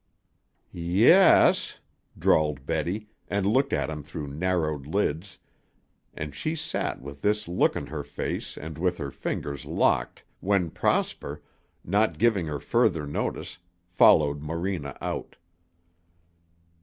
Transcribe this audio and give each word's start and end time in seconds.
"Ye 0.71 1.11
es," 1.11 1.77
drawled 2.17 2.65
Betty, 2.65 3.07
and 3.27 3.45
looked 3.45 3.71
at 3.71 3.91
him 3.91 4.01
through 4.01 4.29
narrowed 4.29 4.87
lids, 4.87 5.37
and 6.15 6.33
she 6.33 6.55
sat 6.55 6.99
with 7.03 7.21
this 7.21 7.47
look 7.47 7.75
on 7.77 7.85
her 7.85 8.03
face 8.03 8.57
and 8.57 8.79
with 8.79 8.97
her 8.97 9.11
fingers 9.11 9.63
locked, 9.63 10.23
when 10.39 10.71
Prosper, 10.71 11.43
not 11.85 12.17
giving 12.17 12.47
her 12.47 12.59
further 12.59 13.05
notice, 13.05 13.59
followed 13.85 14.41
Morena 14.41 14.97
out. 15.01 15.35